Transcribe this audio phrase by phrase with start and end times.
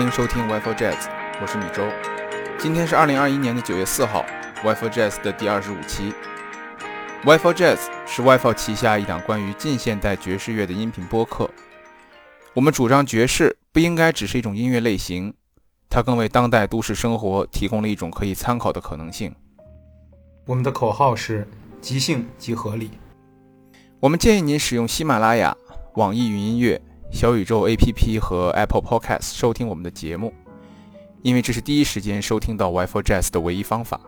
[0.00, 1.10] 欢迎收听 Wi-Fi Jazz，
[1.42, 1.86] 我是米周。
[2.58, 4.24] 今天是二零二一年的九月四号
[4.64, 6.14] ，Wi-Fi Jazz 的第二十五期。
[7.22, 11.50] Wi-Fi Jazz 是 Wi-Fi 旗下一档关于近现代爵士乐的音频播客。
[12.54, 15.34] 我们主张爵士不应该只是一种音乐类型，
[15.90, 19.34] 它更为当代都市生活提供了一种可以参考的可能性。
[20.46, 21.46] 我们的口号是
[21.82, 22.90] 即兴即合理。
[24.00, 25.54] 我们建议您使用喜马拉雅、
[25.96, 26.80] 网易云音乐。
[27.10, 30.32] 小宇宙 APP 和 Apple Podcast 收听我们的节目，
[31.22, 34.00] 因为这是第一时间收听到 Wi-Fi Jazz 的唯一方法。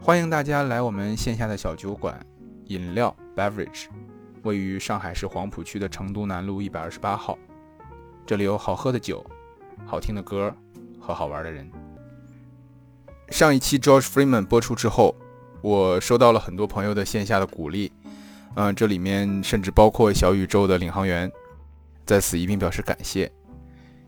[0.00, 2.18] 欢迎大家来我们线下的小酒馆——
[2.66, 3.88] 饮料 Beverage，
[4.42, 7.36] 位于上海市黄浦区的成都南路一百二十八号。
[8.24, 9.26] 这里有好喝的酒、
[9.84, 10.54] 好听的歌
[10.98, 11.68] 和好玩的人。
[13.28, 15.14] 上一期 George Freeman 播出之后，
[15.60, 17.92] 我收到了很多朋友的线下的鼓励，
[18.54, 21.30] 嗯，这里面甚至包括小宇宙的领航员。
[22.10, 23.30] 在此一并表示感谢。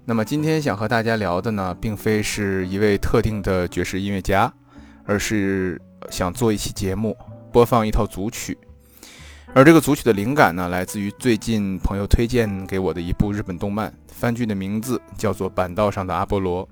[0.05, 4.53] 那么今天想和大家聊的呢，并非是一位特定的爵士音乐家，
[5.05, 7.17] 而是想做一期节目，
[7.53, 8.59] 播放一套组曲。
[9.55, 16.67] 而这个组曲的灵感呢，来自于最近朋友推荐给我的一部日本动漫番剧，的名字叫做《板道上的阿波罗》。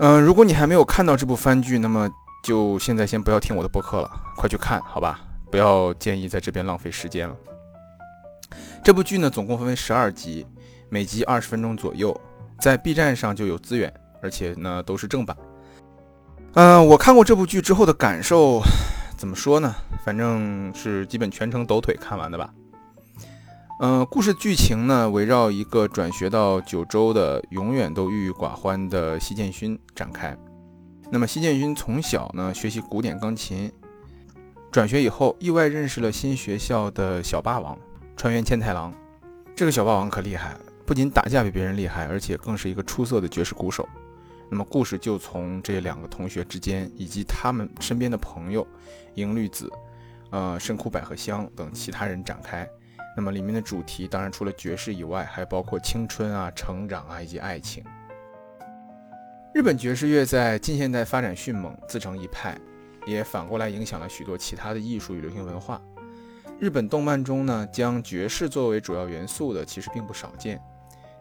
[0.00, 2.10] 嗯，如果你还没有看到这部番剧，那么
[2.42, 7.36] 就现在先不要听我的播客了，快去看好吧，不要建议在这边浪费时间了。
[8.82, 10.46] 这部剧呢，总共分为十二集，
[10.88, 12.18] 每集二十分钟左右，
[12.60, 15.36] 在 B 站上就有资源，而且呢都是正版。
[16.54, 18.60] 嗯，我看过这部剧之后的感受，
[19.16, 19.74] 怎么说呢？
[20.04, 22.52] 反正是基本全程抖腿看完的吧。
[23.80, 30.36] 嗯，故事剧情呢，围绕一个转学到九州的永远都郁郁寡欢的西建勋展开。
[31.10, 33.72] 那么西建勋从小呢学习古典钢琴，
[34.70, 37.76] 转学以后意外认识了新学校的小霸王。
[38.16, 38.94] 川原千太郎，
[39.54, 43.86] 这个小霸王可厉害，不仅打架比别人厉害，而且更是一个出色的爵士鼓手。
[44.48, 48.66] 那么故事就从这两个同学之间，以及他们身边的朋友
[49.14, 49.70] 樱绿子、
[50.30, 52.68] 呃深库百合香等其他人展开。
[53.16, 57.82] 那么里面的主题当然除了爵士以外，还包括青春啊、成长啊以及爱情。
[59.54, 62.58] 日本爵士乐在近现代发展迅猛，自成一派，
[63.06, 65.80] 也反过来影响了许多其他的艺术与流行文化。
[66.60, 70.60] 日本动漫中呢，将爵士作为主要元素的其实并不少见，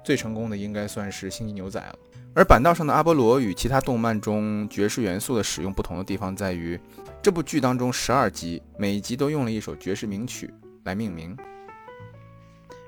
[0.04, 1.96] 最成功的应该算是《星际牛仔》了。
[2.36, 6.80] 而板道上的阿波罗与其他动漫中爵士元素的使用不同的地方在于，
[7.22, 10.52] 这部剧当中十二集，每一集都用了一首爵士名曲
[10.86, 11.36] 来命名。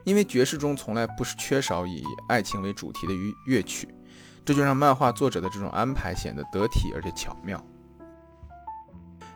[0.04, 3.88] 因为爵士中从来不是缺少以爱情为主题的乐乐曲，
[4.46, 7.64] 这就让漫画作者的这种安排显得得体而且巧妙。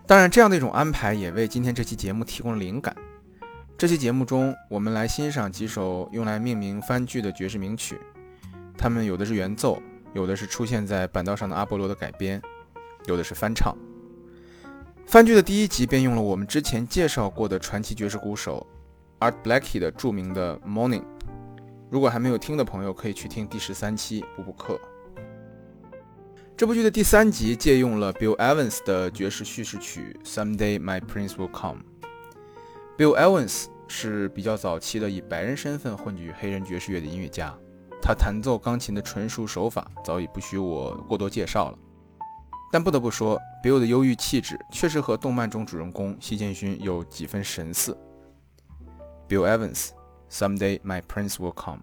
[0.09, 2.95] 当然，这样的一种安排也为今天这期节目提供了灵感。
[3.77, 7.95] 这期节目中，我们来欣赏几首用来命名番剧的爵士名曲，
[8.75, 9.79] 它们有的是原奏，
[10.15, 12.41] 有的是出现在板道上的阿波罗的改编，
[13.05, 13.77] 有的是翻唱。
[15.05, 18.65] 番剧的第一集便用了我们之前介绍过的传奇爵士鼓手
[19.19, 21.01] Art Blakey 的著名的《Morning》。
[21.91, 24.81] 如果还没有听的朋友，可以去听第十三期补补课。
[26.59, 31.81] 这部剧的第三集借用了 Bill Evans 的爵士叙事曲《Someday My Prince Will Come》。
[32.97, 37.57] Bill Evans 是比较早期的以白人身份混迹于黑人爵士乐的音乐家，
[38.01, 41.77] 他弹奏钢琴的纯熟手法早已不需我过多介绍了。
[42.73, 47.97] 但不得不说，Bill 的忧郁气质确实和动漫中主人公西建勋有几分神似。
[49.29, 49.87] Bill Evans，
[50.29, 51.77] 《Someday My Prince Will Come》。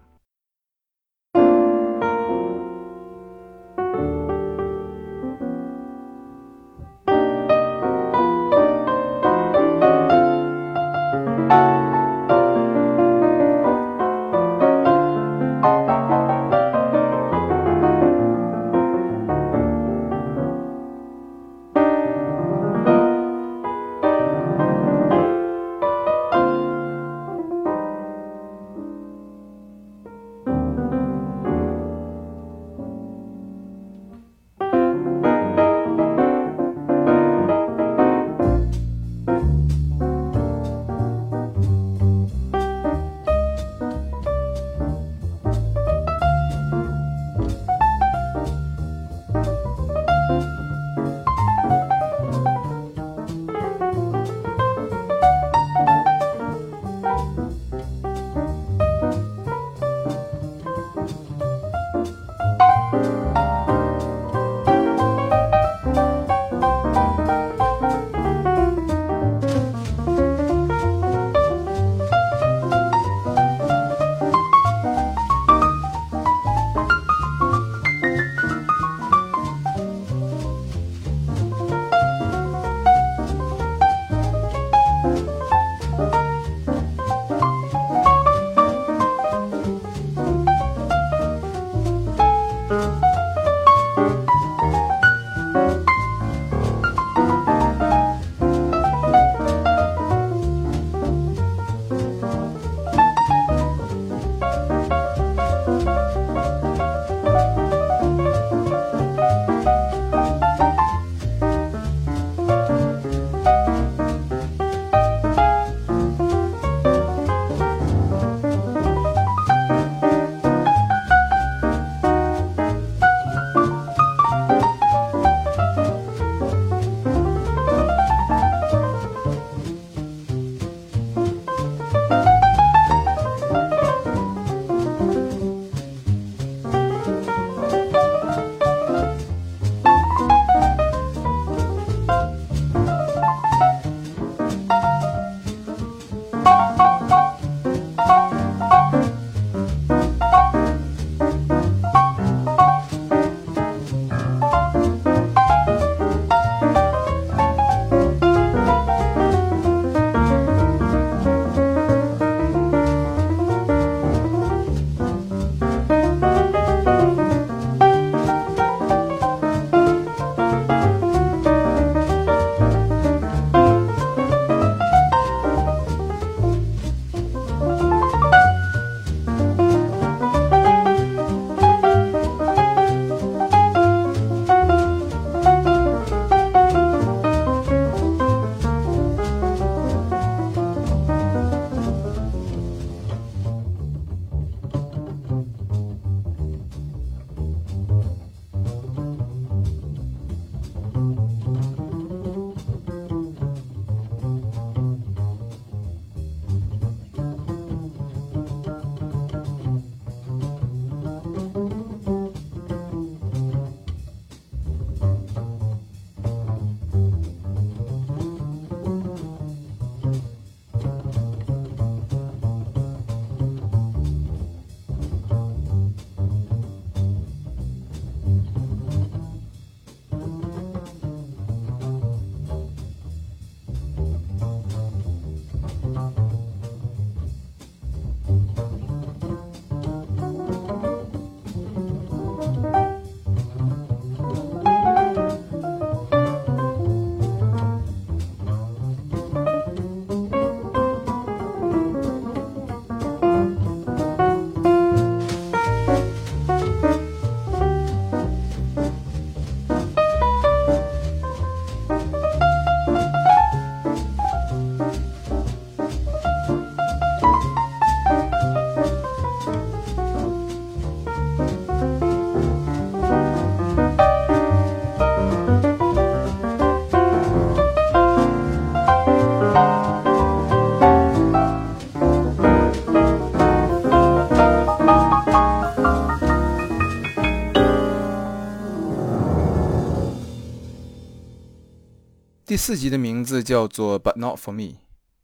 [292.67, 294.61] 四集的名字叫做《But Not for Me》，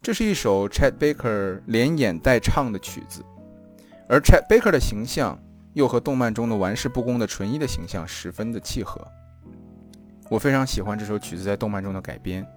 [0.01, 3.21] 这是一首 Chet Baker 连演带唱的曲子，
[4.07, 5.37] 而 Chet Baker 的形象
[5.73, 9.05] 又和动漫中的玩世不恭的纯一的形象十分的契合。
[10.29, 12.47] 我非常喜欢这首曲子在动漫中的改编。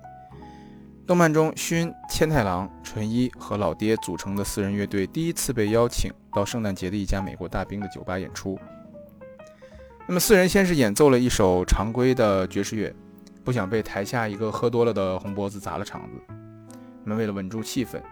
[1.04, 8.56] 动漫中，薰、千太郎、纯一和老爹组成的四人乐队第一次被邀请到圣诞节的一家美国大兵的酒吧演出。
[10.06, 12.94] 那么，四人先是演奏了一首常规的爵士乐。
[13.46, 16.34] 不想被台下一个喝多了的红脖子砸了场子。
[17.04, 18.02] 那为了稳住气氛，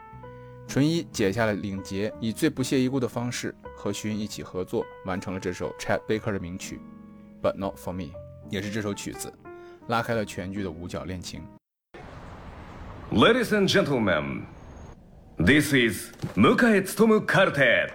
[0.69, 6.81] 纯一解下了领结，以最不屑一顾的方式和徐云一起合作，完成了这首 Chat Baker 的名曲
[7.45, 8.05] 《But Not for Me》，
[8.49, 9.33] 也是这首曲子
[9.89, 11.43] 拉开了全剧的五角恋情。
[13.11, 14.43] Ladies and gentlemen,
[15.37, 17.91] this is Mukae Tsutomu Quartet.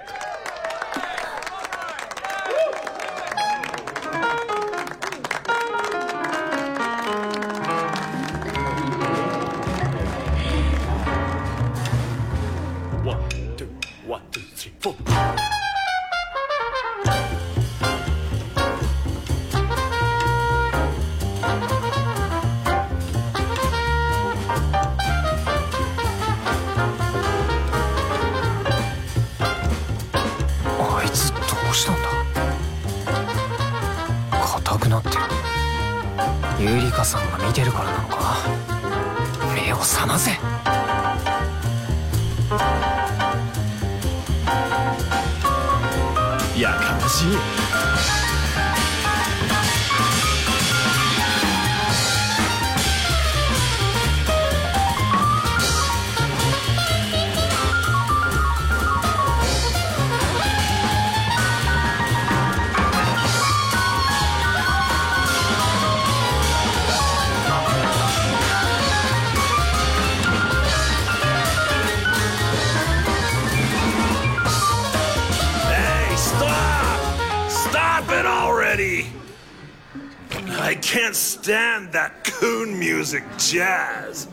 [80.70, 84.28] I can't stand that coon music jazz.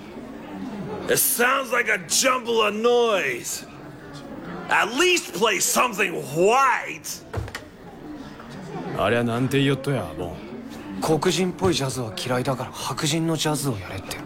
[1.08, 3.64] It sounds like a jumble of noise.
[4.68, 7.24] At least play something white.
[8.98, 10.36] ありゃなんて言っとやボン
[11.00, 14.18] 黒人っぽいジャズは嫌いだから白人のジャズをやれって。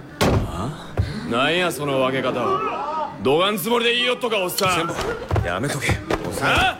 [1.30, 2.40] なんやその分け方。
[2.40, 5.46] はどがんつもりで言いよっとかおっさん。
[5.46, 5.86] やめとけ
[6.28, 6.50] おさん。
[6.50, 6.78] あ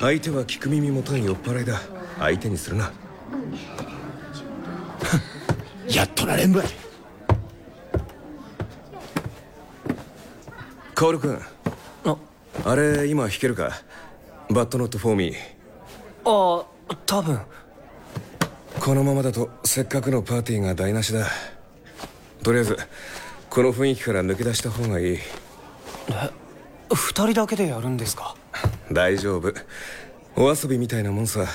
[0.00, 1.78] 相手は聞く耳持たん酔っ払いだ。
[2.18, 2.90] 相手にするな
[5.88, 6.66] やっとられんばい。
[10.94, 11.40] カオル君。
[12.04, 12.16] あ。
[12.64, 13.72] あれ今弾けるか？
[14.50, 15.36] バットノットフォーミー。
[16.24, 16.66] あ
[17.06, 17.40] 多分。
[18.80, 21.26] このままだとせっかくのパーティーが台無しだ。
[22.42, 22.76] とりあえず
[23.50, 25.18] この雰囲気から抜け出した方がいい。
[26.92, 28.34] 二人だけでやるんですか？
[28.90, 29.52] 大丈夫。
[30.36, 31.46] お遊びみたいなもんさ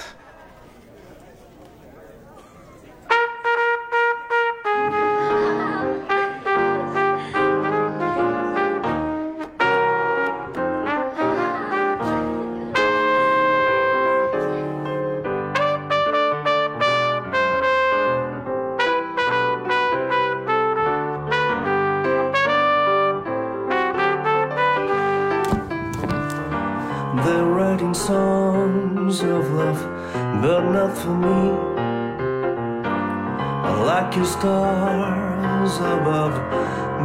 [34.15, 36.35] your stars above,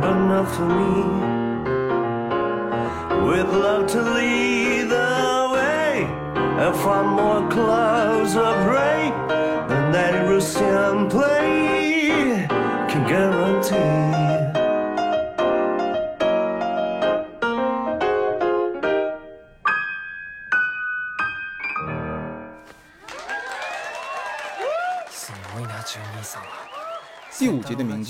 [0.02, 0.94] but not for me.
[3.26, 6.04] With love to lead the way,
[6.36, 7.77] and find more clouds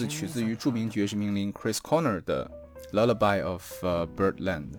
[0.06, 2.50] 取自于著名爵士名伶 Chris Corner 的
[2.94, 4.72] 《Lullaby of、Birdland》。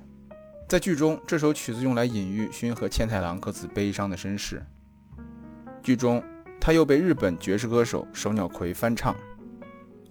[0.68, 4.64] 在剧中，这首曲子用来隐喻薰和千太郎各自悲伤的身世。
[5.82, 6.24] 剧中，
[6.62, 9.16] 他又被日本爵士歌手手鸟葵翻唱。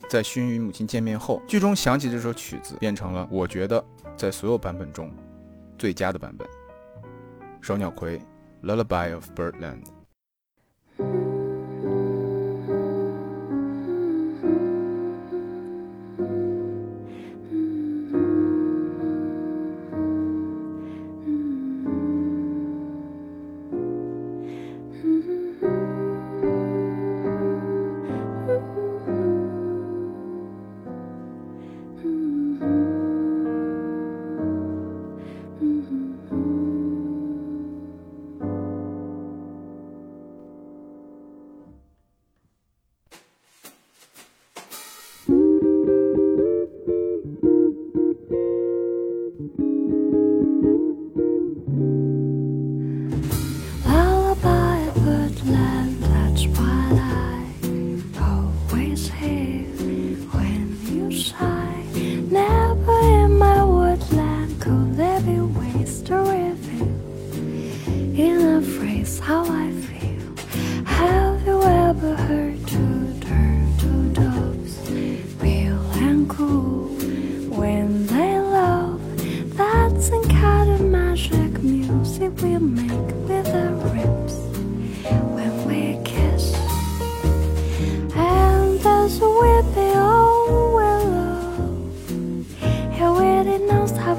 [0.08, 3.84] 在薰与母亲见面后，剧中响起这首曲子，变成了我觉得
[4.16, 5.12] 在所有版本中
[5.78, 6.48] 最佳的版本。
[7.60, 8.18] 手鸟葵，
[8.62, 9.82] 《Lullaby of Birdland》。「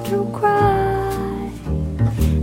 [0.09, 1.51] to cry.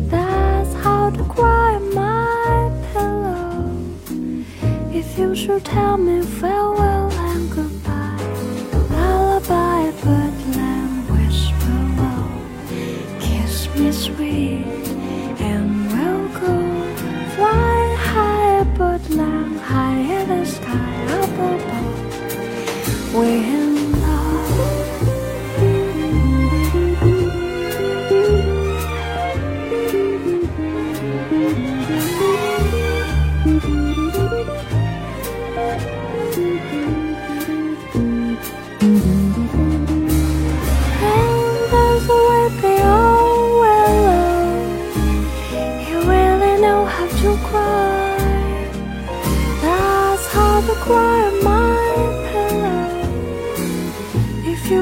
[0.08, 3.72] That's how to cry, my pillow.
[4.92, 7.05] If you should tell me farewell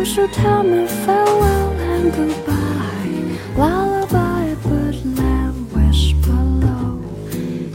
[0.04, 7.02] should tell me farewell and goodbye, lullaby, birdland whisper low,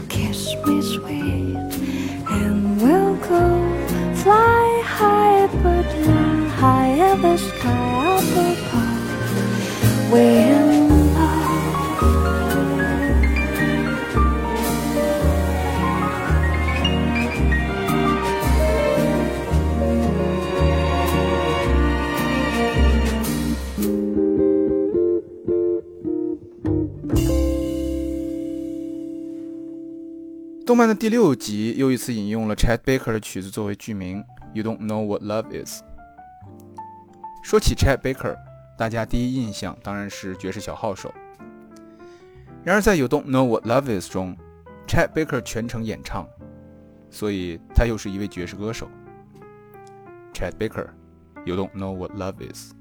[0.08, 1.56] kiss me sweet,
[2.30, 10.12] and we'll go fly high, birdland high in the sky up above.
[10.12, 10.89] We're
[30.70, 35.82] 动漫的第六集又一次引用了 Chad Baker 的曲子作为剧名，You Don't Know What Love Is。
[37.42, 38.36] 说起 Chad Baker，
[38.78, 41.12] 大家第一印象当然是爵士小号手。
[42.62, 44.36] 然而在 You Don't Know What Love Is 中
[44.86, 46.24] ，Chad Baker 全程演唱，
[47.10, 48.88] 所以他又是一位爵士歌手。
[50.32, 52.74] Chad Baker，You Don't Know What Love Is。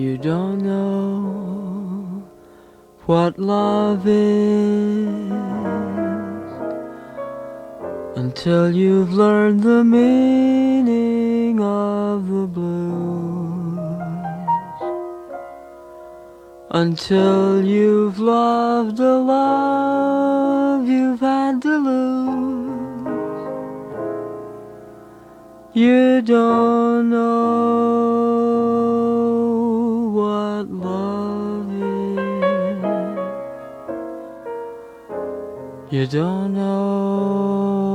[0.00, 2.24] You don't know
[3.04, 5.18] what love is
[8.16, 13.78] until you've learned the meaning of the blues.
[16.70, 23.06] Until you've loved a love you've had to lose.
[25.74, 28.19] You don't know
[36.00, 37.92] You don't know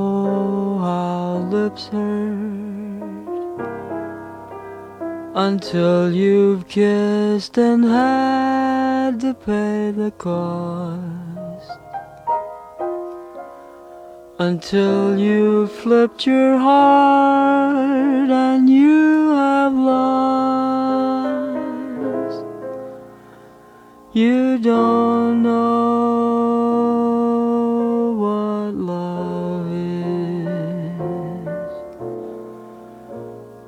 [0.80, 3.58] how lips hurt
[5.34, 11.80] until you've kissed and had to pay the cost.
[14.38, 20.86] Until you've flipped your heart and you have lost.
[24.14, 26.45] You don't know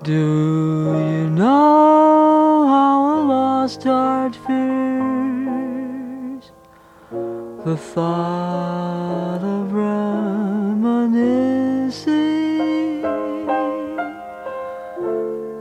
[0.07, 4.55] Do you know how a lost heart fears
[7.65, 11.03] the thought of reminiscing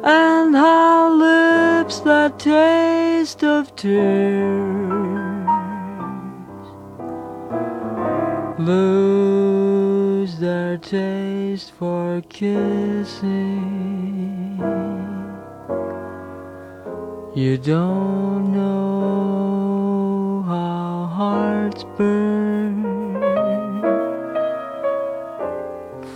[0.05, 3.97] and how lips that taste of tears
[8.61, 13.96] lose their taste for kissing.
[17.37, 22.83] You don't know how hearts burn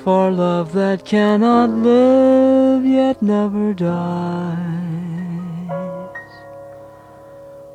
[0.02, 4.60] for love that cannot live yet never dies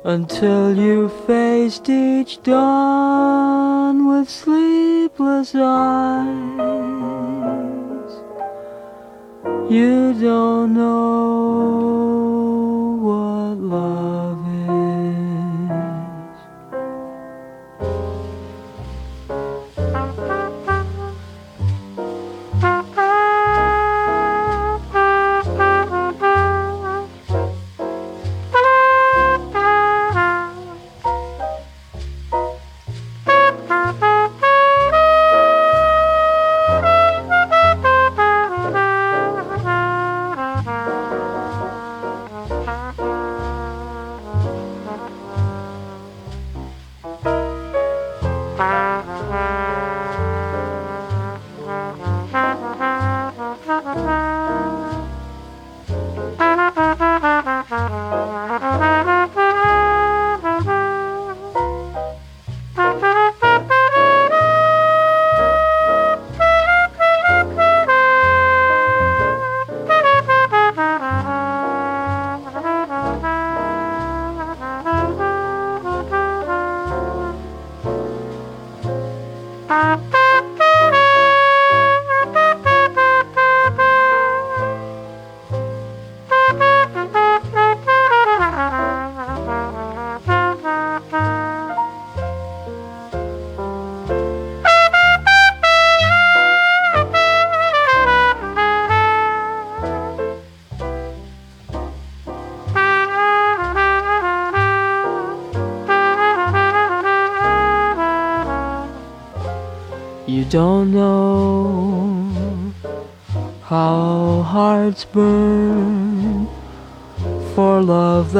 [0.02, 7.05] until you faced each dawn with sleepless eyes.
[9.68, 11.88] You don't know
[13.02, 14.35] what love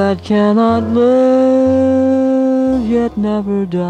[0.06, 3.82] that cannot live yet never dies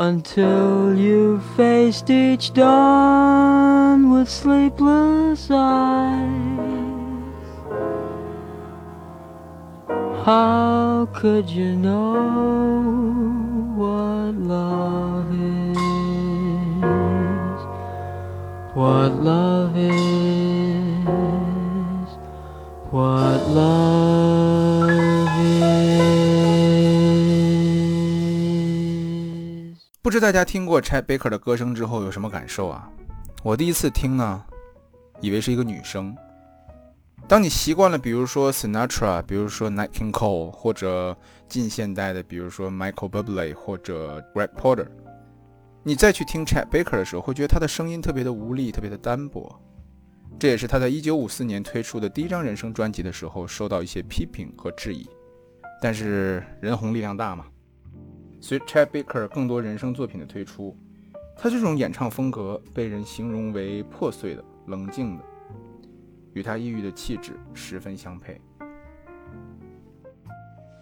[0.00, 7.46] until you've faced each dawn with sleepless eyes.
[10.26, 12.32] How could you know
[13.76, 15.76] what love is?
[18.74, 20.31] What love is?
[22.92, 24.90] What love
[25.40, 25.82] is?
[30.02, 32.90] 不知大家听过 Chet Baker 的歌声之后有什么感受啊？
[33.42, 34.44] 我第一次听呢，
[35.22, 36.14] 以为是一个女生。
[37.26, 41.16] 当你习惯了，比如说 Sinatra，比如说 Nat King Cole，或者
[41.48, 44.88] 近现代的，比如说 Michael Bublé 或者 Greg Porter，
[45.82, 49.58] 你再去听 Chet Baker 的时候，会觉得他的声音特别的无力，特别的单薄。
[50.38, 55.08] 这也是他在1954年推出的第一张人声专辑的时候受到一些批评和质疑。
[55.80, 57.46] 但是人红力量大嘛，
[58.40, 60.76] 随 Chet Baker 更多人声作品的推出，
[61.36, 65.24] 他这种演唱风格被人形容为破碎的、冷静的。
[66.34, 68.40] 与他抑郁的气质十分相配。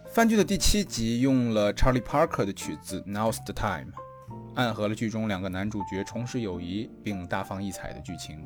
[0.06, 3.92] 番剧的第七集用了 Charlie Parker 的曲子《Now's the Time》，
[4.54, 8.44] 暗合了剧中两个男主角重拾友谊并大放异彩的剧情。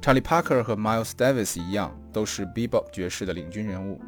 [0.00, 4.00] 查理·帕克和 Miles Davis 一样，都是 Bebop 爵士的领军人物，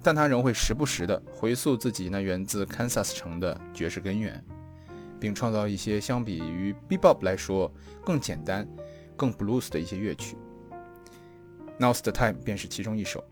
[0.00, 4.42] 但他仍会时不时地回溯自己那源自 Kansas 城的爵士根源，
[5.18, 7.72] 并创造一些相比于 Bebop 来说
[8.04, 8.66] 更简单。
[9.14, 10.36] 更 blues 的一些乐曲
[11.78, 13.22] ，Now's the time 便是其中一首。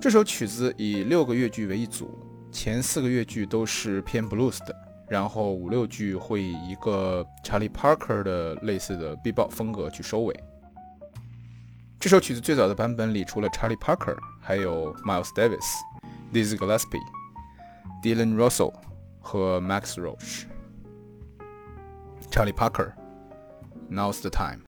[0.00, 2.16] 这首曲子以六个乐句为一组，
[2.52, 4.76] 前四个乐句都是偏 blues 的，
[5.10, 10.44] 然后五六句会以一个 Charlie Parker 的类似的 bebop 风格去收尾。
[11.98, 15.66] 这首曲子最早的版本里，除了 Charlie Parker，还有 Miles Davis、
[16.32, 17.02] Dizzy Gillespie、
[18.02, 18.72] Dylan Russell
[19.18, 20.44] 和 Max Roach。
[22.30, 22.92] Charlie Parker。
[23.90, 24.62] Now's the time.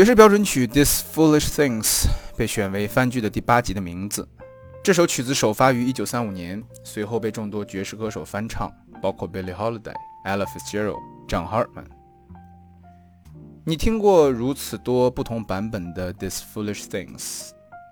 [0.00, 4.26] 爵士标准曲《This Foolish Things》被选为番剧的第八集的名字。
[4.82, 9.92] 这首曲子首发于1935年，随后被众多爵士歌手翻唱，包括 Billie Holiday、
[10.24, 10.96] Ella Fitzgerald、
[11.28, 11.84] John Hartman。
[13.66, 17.18] 你听过如此多不同版本的《This Foolish Things》，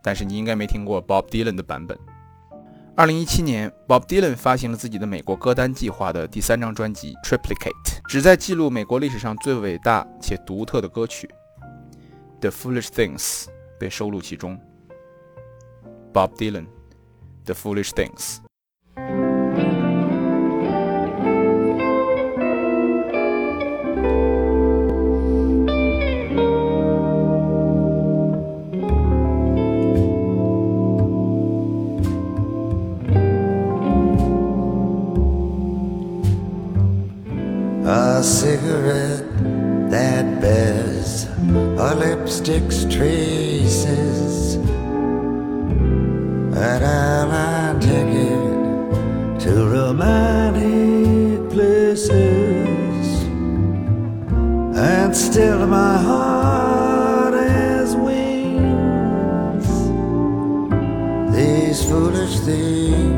[0.02, 1.98] 但是你应该没听过 Bob Dylan 的版本。
[2.96, 11.26] 2017年，Bob Dylan 发行了自己的美国歌单计划的第三张专辑《Triplicate》，旨在记录美国历史上最伟大且独特的歌曲。
[12.41, 13.47] 《The Foolish Things》
[13.79, 14.59] 被收录其中。
[16.13, 18.37] Bob Dylan，《The Foolish Things》。
[42.48, 44.54] Lipstick's traces.
[46.56, 53.22] And I'll airline ticket to romantic places.
[54.76, 59.66] And still my heart has wings.
[61.34, 63.17] These foolish things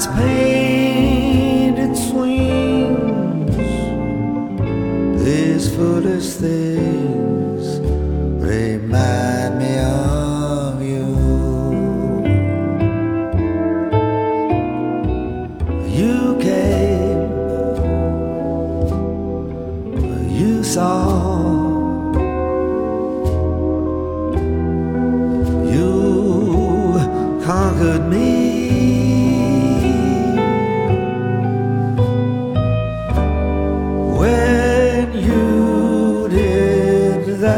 [0.00, 0.69] God's pain.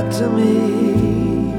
[0.03, 1.53] That to me,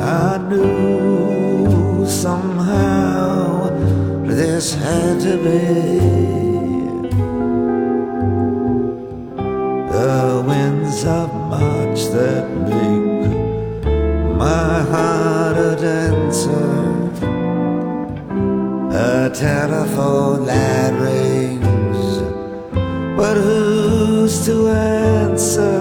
[0.00, 3.70] I knew somehow
[4.24, 5.88] this had to be.
[9.92, 13.36] The winds of March that make
[14.36, 16.76] my heart a dancer.
[18.90, 22.06] A telephone that rings,
[23.16, 25.77] but who's to answer?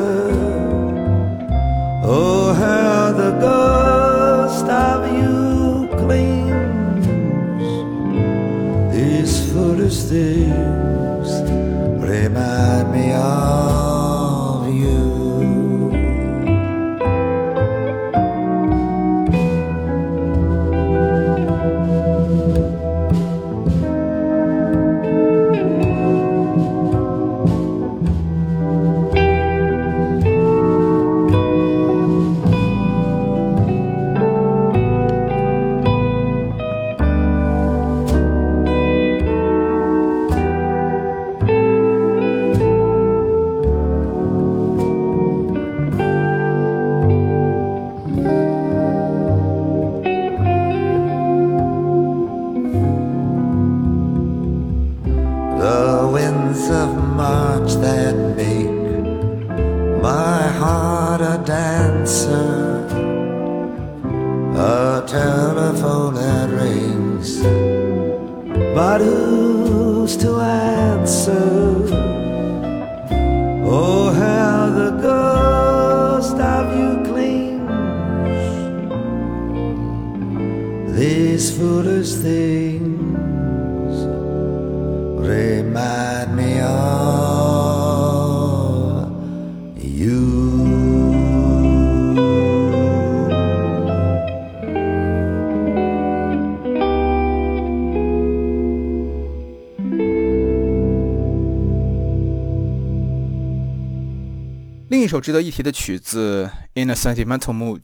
[105.22, 106.50] 值得一提的曲子
[106.82, 107.80] 《In a Sentimental Mood》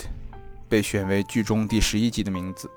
[0.67, 2.69] 被选为剧中第十一集的名字。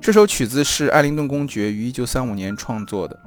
[0.00, 3.17] 这首曲子是艾灵顿公爵于1935年创作的。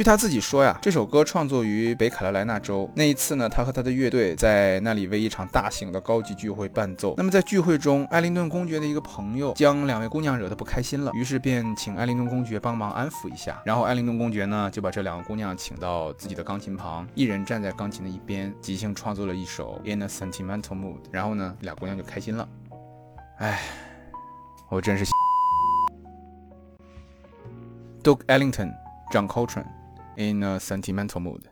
[0.00, 2.90] 据他自己说呀，这首歌创作于北卡罗来纳州。
[2.94, 7.12] 那一次呢，他和他的乐队在那里为一场大型的高级聚会伴奏。
[7.18, 13.60] 那么在聚会中，艾灵顿公爵的一个朋友将两位姑娘惹得不开心了，于是便请艾灵顿公爵帮忙安抚一下。
[13.62, 20.94] 然后艾灵顿公爵呢，就把这两个姑娘请到自己的钢琴旁，一人站在钢琴的一边，即兴创作了一首《In a Sentimental Mood》。
[21.10, 22.48] 然后呢，俩姑娘就开心了。
[23.36, 23.60] 哎，
[24.70, 25.04] 我真是。
[28.02, 28.72] Duke Ellington,
[29.12, 29.66] John Coltrane.
[30.20, 31.49] In a sentimental mood.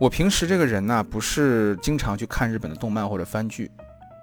[0.00, 3.68] 我平时这个人呢，不是经常去看日本的动漫或者番剧，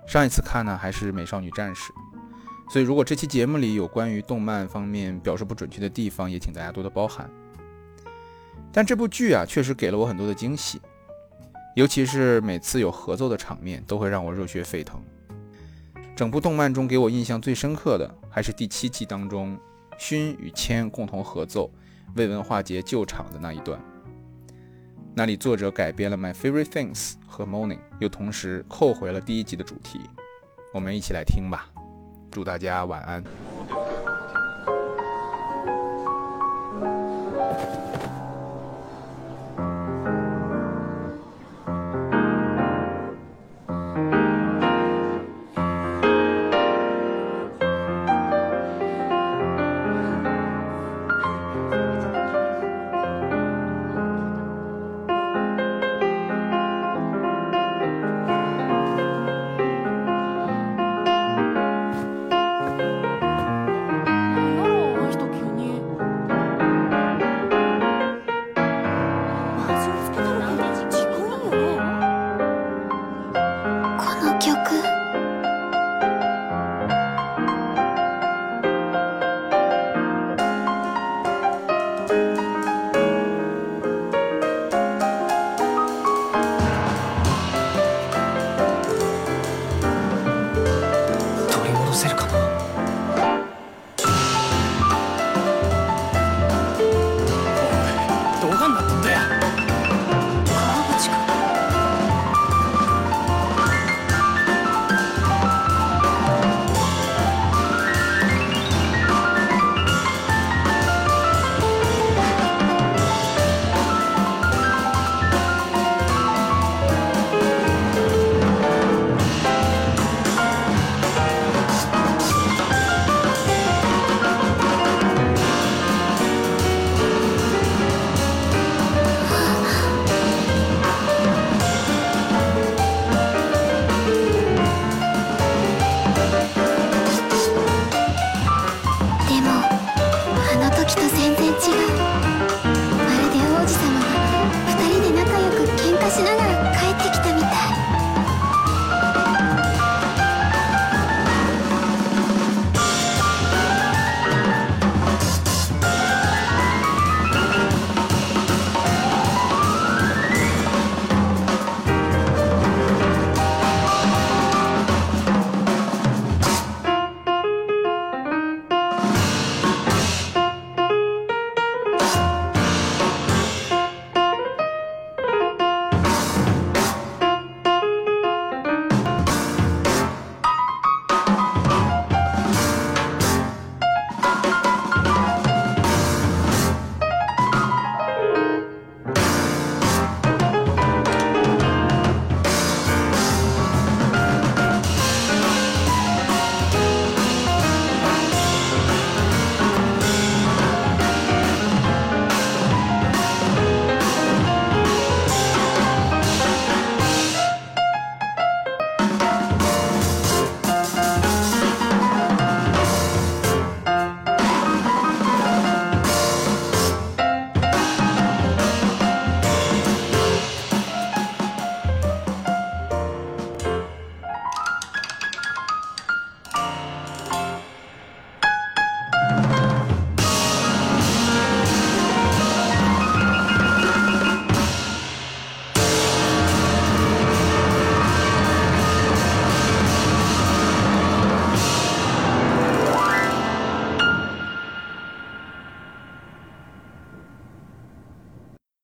[0.07, 1.91] 上一次看呢还是《美少女战士》，
[2.71, 7.29] 所以如果这期节目里有关于动漫方面表述不准确的地方，也请大家多多包涵。
[8.71, 10.81] 但这部剧啊，确实给了我很多的惊喜，
[11.75, 15.01] 尤其是每次有合奏的场面，都会让我热血沸腾。
[16.15, 19.59] 整部动漫中给我印象最深刻的，还是第七季当中
[19.97, 21.69] 勋与千共同合奏
[22.15, 23.77] 为文化节救场的那一段。
[25.17, 30.01] 那里作者改编了《My Favorite Things》和《Morning》，又同时扣回了第一集的主题。
[30.73, 31.69] 我们一起来听吧。
[32.29, 33.23] 祝大家晚安。